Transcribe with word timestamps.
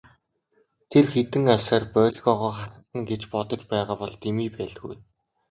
Тэр 0.89 1.05
хэдэн 1.11 1.43
арьсаар 1.53 1.83
боольхойгоо 1.93 2.51
халхална 2.57 3.01
гэж 3.09 3.21
бодож 3.33 3.61
байгаа 3.71 3.97
бол 4.01 4.13
дэмий 4.23 4.49
байлгүй. 4.55 4.95